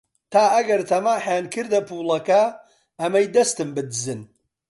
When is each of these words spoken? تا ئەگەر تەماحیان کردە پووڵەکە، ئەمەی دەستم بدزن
تا 0.31 0.41
ئەگەر 0.55 0.81
تەماحیان 0.89 1.45
کردە 1.53 1.79
پووڵەکە، 1.87 2.43
ئەمەی 2.99 3.27
دەستم 3.35 3.69
بدزن 3.75 4.19